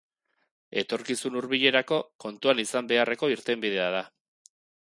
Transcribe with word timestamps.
Etorkizun 0.81 1.37
hurbilerako 1.41 1.99
kontuan 2.25 2.63
izan 2.65 2.89
beharreko 2.93 3.33
irtenbidea 3.35 3.87
da. 3.99 4.05